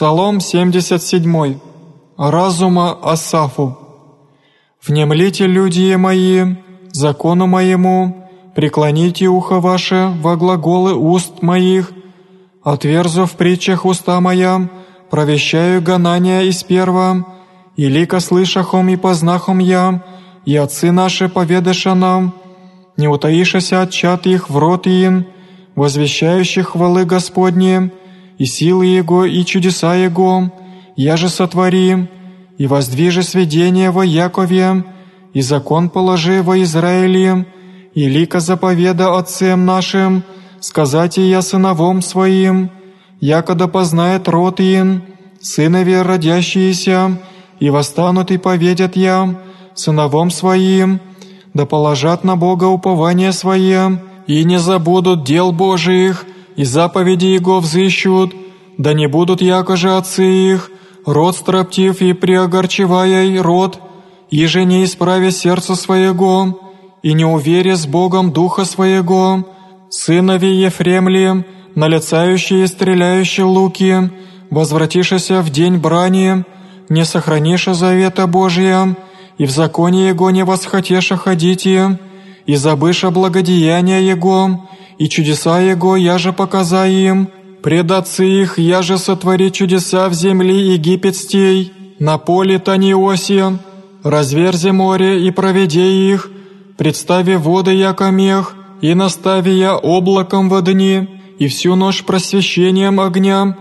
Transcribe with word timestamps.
Псалом 0.00 0.40
77. 0.40 1.58
Разума 2.16 2.96
Асафу. 3.02 3.76
«Внемлите, 4.82 5.46
люди 5.46 5.94
мои, 5.94 6.56
закону 6.90 7.46
моему, 7.46 8.26
преклоните 8.56 9.26
ухо 9.26 9.60
ваше 9.60 10.10
во 10.22 10.36
глаголы 10.36 10.94
уст 10.94 11.42
моих, 11.42 11.92
отверзу 12.62 13.26
в 13.26 13.32
притчах 13.32 13.84
уста 13.84 14.18
моя, 14.22 14.70
провещаю 15.10 15.82
гонания 15.82 16.44
из 16.48 16.62
перва, 16.62 17.26
и 17.76 17.86
лика 17.90 18.20
слышахом 18.20 18.88
и 18.88 18.96
познахом 18.96 19.58
я, 19.58 20.02
и 20.46 20.56
отцы 20.56 20.92
наши 20.92 21.28
поведаша 21.28 21.94
нам, 21.94 22.32
не 22.96 23.06
утаишася 23.06 23.82
от 23.82 23.90
чат 23.90 24.26
их 24.26 24.48
в 24.48 24.56
рот 24.56 24.86
им, 24.86 25.26
возвещающих 25.76 26.68
хвалы 26.70 27.04
Господни, 27.04 27.92
и 28.40 28.46
силы 28.46 28.86
Его, 28.86 29.26
и 29.26 29.44
чудеса 29.44 29.94
Его, 29.94 30.50
я 30.96 31.18
же 31.18 31.28
сотвори, 31.28 32.08
и 32.56 32.66
воздвижи 32.66 33.22
сведения 33.22 33.90
во 33.90 34.02
Якове, 34.02 34.82
и 35.34 35.42
закон 35.42 35.90
положи 35.90 36.42
во 36.42 36.58
Израиле, 36.62 37.46
и 37.94 38.08
лика 38.08 38.40
заповеда 38.40 39.18
отцем 39.18 39.66
нашим, 39.66 40.22
сказать 40.60 41.18
и 41.18 41.28
я 41.28 41.42
сыновом 41.42 42.00
своим, 42.00 42.70
якода 43.20 43.68
познает 43.68 44.26
род 44.26 44.58
им, 44.60 45.02
сынови 45.42 45.96
родящиеся, 45.96 47.18
и 47.58 47.68
восстанут 47.68 48.30
и 48.30 48.38
поведят 48.38 48.96
я, 48.96 49.38
сыновом 49.74 50.30
своим, 50.30 50.98
да 51.52 51.66
положат 51.66 52.24
на 52.24 52.36
Бога 52.36 52.64
упование 52.64 53.32
свое, 53.32 54.02
и 54.26 54.44
не 54.44 54.58
забудут 54.58 55.24
дел 55.24 55.52
Божиих, 55.52 56.24
и 56.60 56.64
заповеди 56.64 57.24
Его 57.24 57.58
взыщут, 57.58 58.34
да 58.76 58.92
не 58.92 59.06
будут 59.08 59.40
якоже 59.40 59.96
отцы 59.96 60.26
их, 60.52 60.70
род 61.06 61.34
строптив 61.34 62.02
и 62.02 62.12
приогорчевая 62.12 63.42
род, 63.42 63.80
иже 64.30 64.66
не 64.66 64.84
исправя 64.84 65.30
сердце 65.30 65.74
своего, 65.74 66.60
и 67.02 67.14
не 67.14 67.24
уверя 67.24 67.76
с 67.76 67.86
Богом 67.86 68.30
духа 68.30 68.66
своего, 68.66 69.46
сынови 69.88 70.52
Ефремли, 70.66 71.46
налицающие 71.74 72.64
и 72.64 72.66
стреляющие 72.66 73.46
луки, 73.46 74.10
возвратишься 74.50 75.40
в 75.40 75.48
день 75.48 75.78
брани, 75.78 76.44
не 76.90 77.06
сохраниша 77.06 77.72
завета 77.72 78.26
Божия, 78.26 78.96
и 79.38 79.46
в 79.46 79.50
законе 79.50 80.08
Его 80.08 80.30
не 80.30 80.44
восхотеша 80.44 81.16
ходите, 81.16 81.98
и 82.44 82.54
забыша 82.56 83.10
благодеяния 83.10 84.00
Его, 84.00 84.68
и 85.00 85.08
чудеса 85.08 85.60
Его 85.60 85.96
я 85.96 86.18
же 86.18 86.32
показаю 86.34 86.92
им, 86.92 87.28
пред 87.62 87.90
отцы 87.90 88.26
их 88.42 88.58
я 88.58 88.82
же 88.82 88.98
сотвори 88.98 89.50
чудеса 89.50 90.10
в 90.10 90.12
земле 90.12 90.74
египетстей, 90.74 91.72
на 91.98 92.18
поле 92.18 92.58
Таниосе, 92.58 93.58
разверзи 94.02 94.72
море 94.72 95.26
и 95.26 95.30
проведи 95.30 96.12
их, 96.12 96.30
представи 96.76 97.36
воды 97.36 97.72
яко 97.72 98.10
мех, 98.10 98.54
и 98.82 98.92
настави 98.92 99.52
я 99.52 99.74
облаком 99.74 100.50
в 100.50 100.60
дни, 100.60 101.08
и 101.38 101.48
всю 101.48 101.76
ночь 101.76 102.04
просвещением 102.04 103.00
огня, 103.00 103.56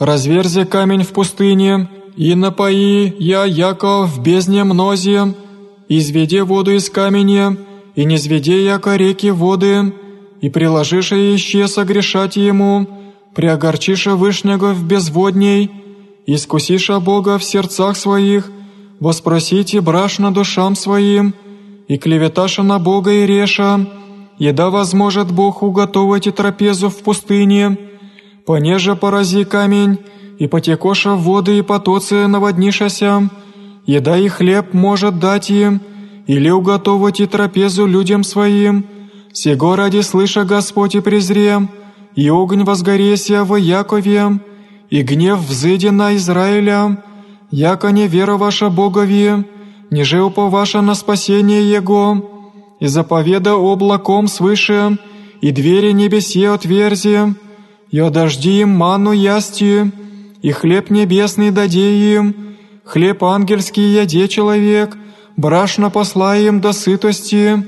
разверзи 0.00 0.64
камень 0.64 1.04
в 1.04 1.10
пустыне, 1.10 1.88
и 2.16 2.34
напои 2.34 3.14
я 3.20 3.44
яко 3.44 4.02
в 4.02 4.20
бездне 4.20 4.64
мнозе, 4.64 5.34
изведи 5.88 6.40
воду 6.40 6.72
из 6.72 6.90
камня, 6.90 7.56
и 7.94 8.04
не 8.04 8.16
зведи 8.16 8.64
яко 8.64 8.96
реки 8.96 9.30
воды, 9.30 9.92
и 10.40 10.48
приложишь 10.48 11.12
еще 11.12 11.68
согрешать 11.68 12.36
ему, 12.36 12.86
приогорчиша 13.34 14.16
Вышнего 14.16 14.72
в 14.72 14.84
безводней, 14.84 15.70
искусиша 16.26 17.00
Бога 17.00 17.38
в 17.38 17.44
сердцах 17.44 17.96
своих, 17.96 18.50
воспросите 18.98 19.80
брашно 19.80 20.32
душам 20.32 20.74
своим, 20.76 21.34
и 21.88 21.98
клеветаша 21.98 22.62
на 22.62 22.78
Бога 22.78 23.12
и 23.12 23.26
реша, 23.26 23.86
еда 24.38 24.70
возможет 24.70 25.30
Бог 25.30 25.62
уготовить 25.62 26.26
и 26.26 26.30
трапезу 26.30 26.88
в 26.88 26.98
пустыне, 26.98 27.76
понеже 28.46 28.96
порази 28.96 29.44
камень, 29.44 29.98
и 30.38 30.46
потекоша 30.46 31.16
воды 31.16 31.58
и 31.58 31.62
потоцы 31.62 32.26
наводнишася, 32.26 33.28
еда 33.86 34.16
и 34.16 34.28
хлеб 34.28 34.72
может 34.72 35.18
дать 35.18 35.50
им, 35.50 35.82
или 36.26 36.48
уготовить 36.48 37.20
и 37.20 37.26
трапезу 37.26 37.86
людям 37.86 38.24
своим, 38.24 38.86
сего 39.32 39.76
ради 39.76 40.00
слыша 40.00 40.44
Господь 40.44 40.94
и 40.94 41.00
презрем, 41.00 41.70
и 42.14 42.28
огонь 42.28 42.64
возгореся 42.64 43.44
в 43.44 43.56
Якове, 43.56 44.40
и 44.90 45.02
гнев 45.02 45.40
взыди 45.40 45.90
на 45.90 46.16
Израиля, 46.16 47.02
яко 47.50 47.88
не 47.90 48.08
вера 48.08 48.36
ваша 48.36 48.68
Богови, 48.68 49.30
ниже 49.90 50.22
ваша 50.22 50.80
на 50.80 50.94
спасение 50.94 51.70
Его, 51.70 52.30
и 52.80 52.86
заповеда 52.86 53.54
облаком 53.54 54.26
свыше, 54.26 54.98
и 55.40 55.50
двери 55.52 55.92
небесе 55.92 56.50
отверзи, 56.50 57.34
и 57.90 57.98
одожди 57.98 58.60
им 58.60 58.70
ману 58.70 59.12
ясти, 59.12 59.92
и 60.42 60.52
хлеб 60.52 60.90
небесный 60.90 61.50
даде 61.50 62.14
им, 62.14 62.56
хлеб 62.84 63.22
ангельский 63.22 63.92
яде 63.92 64.26
человек, 64.28 64.96
брашно 65.36 65.90
посла 65.90 66.36
им 66.36 66.60
до 66.60 66.72
сытости, 66.72 67.64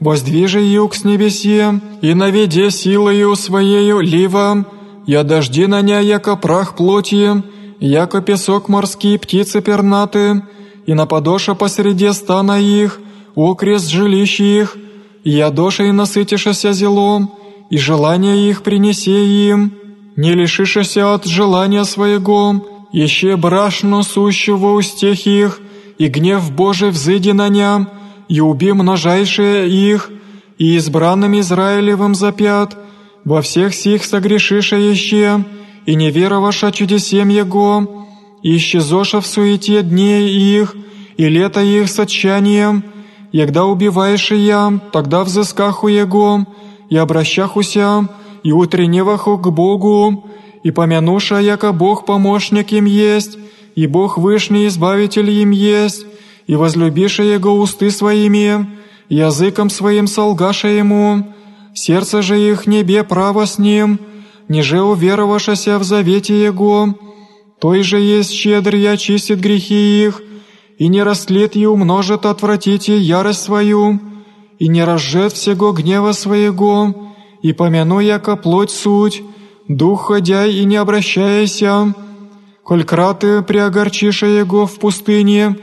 воздвижи 0.00 0.60
юг 0.60 0.94
с 0.94 1.04
небесе, 1.04 1.80
и 2.02 2.14
наведе 2.14 2.70
силою 2.70 3.34
своею 3.36 4.00
ливом, 4.00 4.66
я 5.06 5.22
дожди 5.22 5.66
на 5.66 5.82
ня, 5.82 6.00
яко 6.00 6.36
прах 6.36 6.76
плоти, 6.76 7.42
яко 7.80 8.20
песок 8.20 8.68
морские 8.68 9.18
птицы 9.18 9.60
пернаты, 9.60 10.42
и 10.86 10.94
на 10.94 11.06
подоша 11.06 11.54
посреди 11.54 12.12
стана 12.12 12.60
их, 12.60 13.00
окрест 13.36 13.88
жилищ 13.88 14.40
их, 14.40 14.76
и 15.24 15.30
ядоша 15.30 15.84
и 15.84 15.92
насытишься 15.92 16.72
зелом, 16.72 17.32
и 17.70 17.78
желание 17.78 18.48
их 18.48 18.62
принеси 18.62 19.48
им, 19.50 19.72
не 20.16 20.32
лишишься 20.32 21.14
от 21.14 21.26
желания 21.26 21.84
своего, 21.84 22.64
еще 22.92 23.36
брашно 23.36 24.02
сущего 24.02 24.74
устех 24.74 25.26
их, 25.26 25.60
и 25.98 26.06
гнев 26.08 26.52
Божий 26.52 26.90
взыди 26.90 27.32
на 27.32 27.48
ням, 27.48 27.88
и 28.28 28.40
уби 28.40 28.72
множайшие 28.72 29.68
их, 29.68 30.10
и 30.58 30.76
избранным 30.76 31.38
Израилевым 31.38 32.14
запят, 32.14 32.76
во 33.24 33.42
всех 33.42 33.74
сих 33.74 34.04
согрешиша 34.04 34.76
еще, 34.76 35.44
и 35.84 35.94
не 35.94 36.10
вероваша 36.10 36.72
чудесем 36.72 37.28
Его, 37.28 38.06
и 38.42 38.56
исчезоша 38.56 39.20
в 39.20 39.26
суете 39.26 39.82
дней 39.82 40.28
их, 40.30 40.74
и 41.16 41.28
лето 41.28 41.62
их 41.62 41.88
с 41.88 41.98
отчаянием, 41.98 42.84
егда 43.32 43.64
убиваешь 43.64 44.30
я, 44.30 44.80
тогда 44.92 45.24
взыскаху 45.24 45.88
Его, 45.88 46.46
и 46.88 46.96
обращахуся, 46.96 48.08
и 48.42 48.52
утренневаху 48.52 49.38
к 49.38 49.50
Богу, 49.50 50.28
и 50.62 50.70
помянуша, 50.70 51.38
яко 51.38 51.72
Бог 51.72 52.06
помощник 52.06 52.72
им 52.72 52.84
есть, 52.84 53.38
и 53.74 53.86
Бог 53.86 54.18
Вышний 54.18 54.66
избавитель 54.66 55.30
им 55.30 55.50
есть, 55.50 56.06
и 56.46 56.54
возлюбиша 56.54 57.22
Его 57.22 57.58
усты 57.58 57.90
своими, 57.90 58.68
языком 59.08 59.70
своим 59.70 60.06
солгаша 60.06 60.68
Ему, 60.68 61.34
сердце 61.74 62.22
же 62.22 62.38
их 62.40 62.66
небе 62.66 63.04
право 63.04 63.44
с 63.46 63.58
Ним, 63.58 63.98
ниже 64.48 64.80
уверовавшася 64.80 65.78
в 65.78 65.84
завете 65.84 66.42
Его, 66.42 66.94
той 67.58 67.82
же 67.82 67.98
есть 67.98 68.32
щедрый 68.32 68.82
и 68.82 68.86
очистит 68.86 69.40
грехи 69.40 70.04
их, 70.04 70.22
и 70.78 70.88
не 70.88 71.02
растлит 71.02 71.56
и 71.56 71.66
умножит 71.66 72.26
отвратите 72.26 72.98
ярость 72.98 73.42
свою, 73.42 73.98
и 74.58 74.68
не 74.68 74.84
разжет 74.84 75.32
всего 75.32 75.72
гнева 75.72 76.12
своего, 76.12 77.12
и 77.42 77.52
помяну 77.52 78.00
яко 78.00 78.36
плоть 78.36 78.70
суть, 78.70 79.22
дух 79.68 80.08
ходя 80.08 80.46
и 80.46 80.64
не 80.64 80.76
обращаяся, 80.76 81.94
коль 82.62 82.84
краты 82.84 83.42
приогорчиша 83.42 84.26
Его 84.26 84.66
в 84.66 84.78
пустыне, 84.78 85.56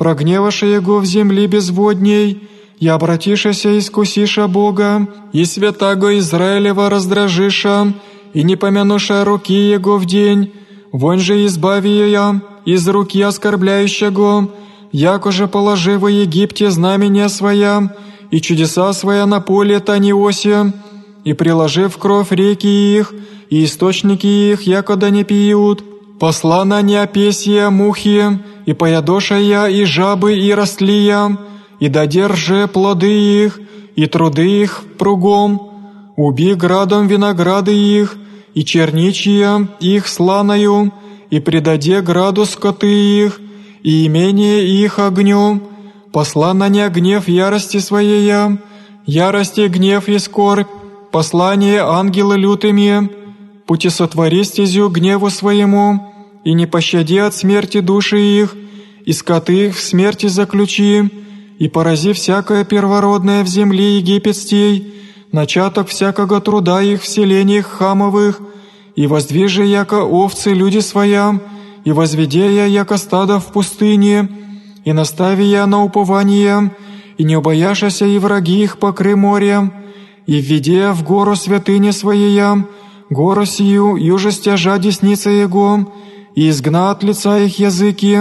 прогневаша 0.00 0.64
Его 0.64 0.98
в 0.98 1.04
земли 1.04 1.46
безводней, 1.46 2.48
и 2.78 2.88
обратишася 2.88 3.78
искусиша 3.78 4.48
Бога, 4.48 5.06
и 5.34 5.44
святаго 5.44 6.18
Израилева 6.18 6.88
раздражиша, 6.88 7.92
и 8.32 8.42
не 8.42 8.56
помянуша 8.56 9.22
руки 9.26 9.52
Его 9.52 9.98
в 9.98 10.06
день, 10.06 10.54
вон 10.90 11.18
же 11.18 11.44
избави 11.44 12.10
я 12.10 12.40
из 12.64 12.88
руки 12.88 13.20
оскорбляющего, 13.20 14.48
яко 14.90 15.30
же 15.32 15.46
положи 15.46 15.98
во 15.98 16.10
Египте 16.10 16.70
знамения 16.70 17.28
своя, 17.28 17.94
и 18.30 18.40
чудеса 18.40 18.94
своя 18.94 19.26
на 19.26 19.40
поле 19.40 19.80
Таниосе, 19.80 20.72
и 21.24 21.34
приложив 21.34 21.98
кровь 21.98 22.32
реки 22.32 22.96
их, 22.96 23.12
и 23.50 23.64
источники 23.66 24.26
их, 24.26 24.62
якода 24.62 25.10
не 25.10 25.24
пьют, 25.24 25.84
посла 26.20 26.66
на 26.66 26.82
неопесие 26.82 27.70
мухи, 27.70 28.38
и 28.66 28.74
поядоша 28.74 29.36
я, 29.36 29.68
и 29.68 29.84
жабы, 29.84 30.38
и 30.38 30.52
растлия, 30.52 31.38
и 31.80 31.88
додержи 31.88 32.68
плоды 32.68 33.10
их, 33.44 33.58
и 33.96 34.06
труды 34.06 34.46
их 34.62 34.84
пругом, 34.98 36.12
уби 36.16 36.52
градом 36.54 37.06
винограды 37.06 37.74
их, 37.74 38.18
и 38.52 38.64
черничья 38.66 39.66
их 39.80 40.06
сланою, 40.06 40.92
и 41.30 41.40
предаде 41.40 42.02
граду 42.02 42.44
скоты 42.44 42.92
их, 43.24 43.40
и 43.82 44.06
имение 44.06 44.66
их 44.66 44.98
огнем, 44.98 45.62
посла 46.12 46.52
на 46.52 46.68
не 46.68 46.86
гнев 46.90 47.28
ярости 47.28 47.78
своей, 47.78 48.58
ярости 49.06 49.68
гнев 49.68 50.06
и 50.06 50.18
скорбь, 50.18 50.68
послание 51.12 51.80
ангела 51.80 52.34
лютыми, 52.34 53.08
пути 53.66 53.88
сотвори 53.88 54.44
стезю 54.44 54.90
гневу 54.90 55.30
своему, 55.30 56.09
и 56.44 56.54
не 56.54 56.66
пощади 56.66 57.16
от 57.16 57.34
смерти 57.34 57.80
души 57.80 58.20
их, 58.20 58.56
и 59.04 59.12
скоты 59.12 59.66
их 59.66 59.76
в 59.76 59.82
смерти 59.82 60.26
заключи, 60.26 61.10
и 61.58 61.68
порази 61.68 62.12
всякое 62.12 62.64
первородное 62.64 63.44
в 63.44 63.46
земле 63.46 63.98
египетстей, 63.98 64.94
начаток 65.32 65.88
всякого 65.88 66.40
труда 66.40 66.82
их 66.82 67.02
в 67.02 67.08
селениях 67.08 67.66
хамовых, 67.66 68.40
и 68.96 69.06
воздвижи 69.06 69.64
яко 69.64 70.02
овцы 70.04 70.52
люди 70.52 70.78
своям, 70.78 71.40
и 71.84 71.92
возведе 71.92 72.54
я 72.54 72.66
яко 72.66 72.96
стадо 72.96 73.38
в 73.40 73.52
пустыне, 73.52 74.28
и 74.84 74.92
настави 74.92 75.44
я 75.44 75.66
на 75.66 75.84
упование, 75.84 76.74
и 77.18 77.24
не 77.24 77.36
убояшася 77.36 78.06
и 78.06 78.18
враги 78.18 78.62
их 78.62 78.78
покры 78.78 79.14
морем, 79.16 79.72
и 80.26 80.40
введе 80.40 80.90
в 80.90 81.02
гору 81.02 81.36
святыни 81.36 81.90
своеям, 81.90 82.66
гору 83.10 83.44
сию, 83.44 83.96
юже 83.96 84.30
стяжа 84.30 84.78
десница 84.78 85.30
его, 85.30 85.92
и 86.34 86.48
изгна 86.48 86.90
от 86.90 87.02
лица 87.02 87.38
их 87.38 87.58
языки, 87.58 88.18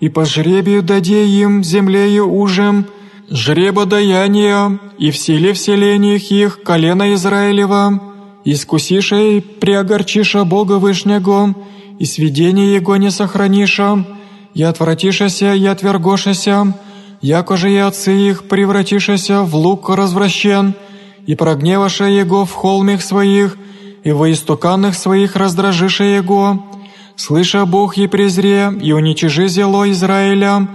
и 0.00 0.08
по 0.08 0.24
жребию 0.24 0.82
даде 0.82 1.24
им 1.26 1.62
землею 1.62 2.32
ужем, 2.32 2.86
жреба 3.30 3.86
даяния, 3.86 4.78
и 4.98 5.10
в 5.10 5.16
силе 5.16 5.52
вселениях 5.52 6.30
их 6.30 6.62
колено 6.62 7.14
Израилева, 7.14 8.00
искусиша 8.44 9.16
и 9.16 9.40
приогорчиша 9.40 10.44
Бога 10.44 10.78
Вышнего, 10.78 11.54
и 11.98 12.04
сведение 12.04 12.74
Его 12.74 12.96
не 12.96 13.10
сохраниша, 13.10 14.04
и 14.54 14.62
отвратишася, 14.62 15.54
и 15.54 15.66
отвергошася, 15.66 16.74
якоже 17.22 17.72
и 17.72 17.76
отцы 17.76 18.12
их 18.12 18.48
превратишася 18.48 19.42
в 19.42 19.54
лук 19.54 19.88
развращен, 19.88 20.74
и 21.26 21.34
прогневаша 21.34 22.06
Его 22.06 22.44
в 22.44 22.52
холмих 22.52 23.02
своих, 23.02 23.56
и 24.04 24.10
во 24.10 24.30
истуканных 24.30 24.94
своих 24.96 25.36
раздражиша 25.36 26.04
Его, 26.04 26.64
слыша 27.16 27.66
Бог 27.66 27.98
и 27.98 28.06
презре, 28.06 28.72
и 28.80 28.92
уничижи 28.92 29.48
зело 29.48 29.90
Израиля, 29.90 30.68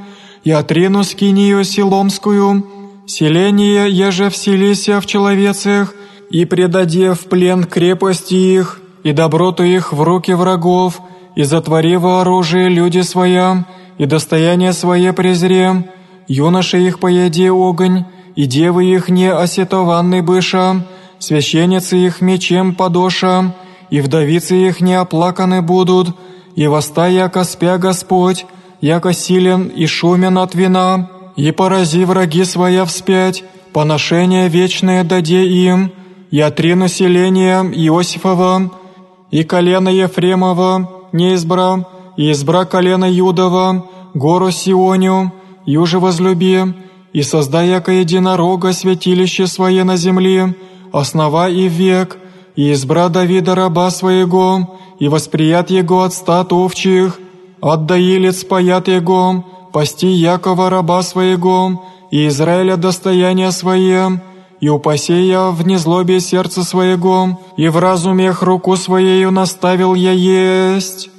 и 0.43 0.51
отрину 0.51 1.03
скинию 1.03 1.63
силомскую, 1.63 2.65
селение 3.05 3.89
еже 3.89 4.29
вселися 4.29 5.01
в 5.01 5.05
человецах, 5.05 5.93
и 6.29 6.45
предаде 6.45 7.13
в 7.13 7.25
плен 7.25 7.63
крепости 7.63 8.35
их, 8.35 8.81
и 9.03 9.13
доброту 9.13 9.63
их 9.63 9.93
в 9.93 10.01
руки 10.01 10.31
врагов, 10.31 10.99
и 11.35 11.43
затвори 11.43 11.97
во 11.97 12.21
оружие 12.21 12.69
люди 12.69 13.01
своя, 13.01 13.65
и 13.97 14.05
достояние 14.05 14.73
свое 14.73 15.13
презре, 15.13 15.89
юноши 16.27 16.79
их 16.79 16.99
поеди 16.99 17.47
огонь, 17.47 18.05
и 18.35 18.45
девы 18.45 18.85
их 18.85 19.09
не 19.09 19.31
осетованный 19.31 20.21
быша, 20.21 20.85
священницы 21.19 21.97
их 21.97 22.21
мечем 22.21 22.75
подоша, 22.75 23.55
и 23.89 24.01
вдовицы 24.01 24.55
их 24.55 24.81
не 24.81 24.95
оплаканы 24.95 25.61
будут, 25.61 26.15
и 26.57 26.67
востай, 26.67 27.13
яко 27.13 27.43
спя 27.43 27.77
Господь, 27.77 28.45
яко 28.81 29.13
силен 29.13 29.71
и 29.83 29.85
шумен 29.87 30.37
от 30.37 30.55
вина, 30.55 31.07
и 31.37 31.51
порази 31.51 32.03
враги 32.05 32.45
своя 32.45 32.83
вспять, 32.85 33.43
поношение 33.73 34.49
вечное 34.49 35.03
даде 35.03 35.43
им, 35.45 35.91
и 36.31 36.41
отри 36.41 36.73
население 36.75 37.59
Иосифова, 37.85 38.71
и 39.31 39.43
колено 39.43 39.89
Ефремова 39.89 40.89
не 41.13 41.35
избра, 41.35 41.85
и 42.17 42.31
избра 42.31 42.65
колено 42.65 43.05
Юдова, 43.05 43.85
гору 44.15 44.51
Сионю, 44.51 45.31
юже 45.65 45.99
возлюби, 45.99 46.57
и 47.13 47.21
создай 47.23 47.67
яко 47.69 47.91
единорога 47.91 48.73
святилище 48.73 49.45
свое 49.47 49.83
на 49.83 49.95
земле, 49.95 50.55
основа 50.91 51.49
и 51.49 51.67
век, 51.67 52.17
и 52.57 52.73
избра 52.73 53.07
Давида 53.07 53.55
раба 53.55 53.89
своего, 53.91 54.77
и 54.99 55.07
восприят 55.07 55.69
его 55.69 56.01
от 56.01 56.13
стат 56.13 56.51
овчих, 56.51 57.19
от 57.61 57.85
доилец 57.85 58.43
паят 58.43 58.87
его, 58.87 59.45
пасти 59.71 60.07
Якова 60.07 60.69
раба 60.69 61.03
своего, 61.03 61.85
и 62.11 62.27
Израиля 62.27 62.75
достояние 62.75 63.51
свое, 63.51 64.21
и 64.59 64.69
упаси 64.69 65.21
я 65.27 65.51
в 65.51 65.67
незлобе 65.67 66.19
сердца 66.19 66.63
своего, 66.63 67.39
и 67.57 67.67
в 67.69 67.77
разуме 67.77 68.31
руку 68.31 68.75
своею 68.75 69.31
наставил 69.31 69.93
я 69.93 70.11
есть». 70.11 71.16